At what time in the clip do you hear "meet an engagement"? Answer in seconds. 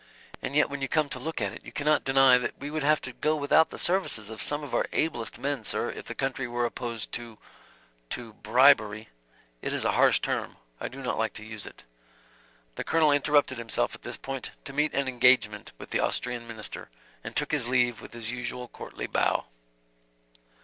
14.73-15.71